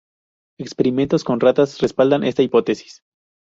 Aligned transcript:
Experimentos 0.59 1.23
con 1.23 1.39
ratas 1.39 1.77
respaldan 1.79 2.23
esta 2.23 2.41
hipótesis. 2.41 3.03